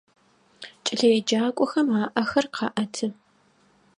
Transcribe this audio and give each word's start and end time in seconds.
Кӏэлэеджакӏохэм 0.85 1.87
аӏэхэр 2.01 2.45
къаӏэты. 2.53 3.07